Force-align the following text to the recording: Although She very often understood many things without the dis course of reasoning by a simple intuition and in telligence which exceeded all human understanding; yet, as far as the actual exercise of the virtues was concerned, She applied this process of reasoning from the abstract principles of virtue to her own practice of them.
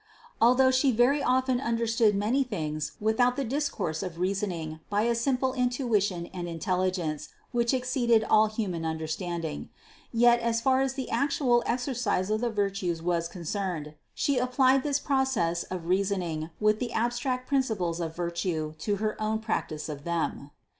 Although 0.41 0.71
She 0.71 0.91
very 0.91 1.21
often 1.21 1.61
understood 1.61 2.15
many 2.15 2.43
things 2.43 2.93
without 2.99 3.35
the 3.35 3.43
dis 3.43 3.69
course 3.69 4.01
of 4.01 4.17
reasoning 4.17 4.79
by 4.89 5.03
a 5.03 5.13
simple 5.13 5.53
intuition 5.53 6.25
and 6.33 6.47
in 6.47 6.57
telligence 6.57 7.27
which 7.51 7.71
exceeded 7.71 8.23
all 8.23 8.47
human 8.47 8.83
understanding; 8.83 9.69
yet, 10.11 10.39
as 10.39 10.59
far 10.59 10.81
as 10.81 10.95
the 10.95 11.11
actual 11.11 11.61
exercise 11.67 12.31
of 12.31 12.41
the 12.41 12.49
virtues 12.49 12.99
was 12.99 13.27
concerned, 13.27 13.93
She 14.15 14.39
applied 14.39 14.81
this 14.81 14.97
process 14.97 15.61
of 15.65 15.85
reasoning 15.85 16.49
from 16.57 16.77
the 16.79 16.93
abstract 16.93 17.47
principles 17.47 17.99
of 17.99 18.15
virtue 18.15 18.73
to 18.79 18.95
her 18.95 19.21
own 19.21 19.37
practice 19.37 19.87
of 19.87 20.03
them. 20.03 20.49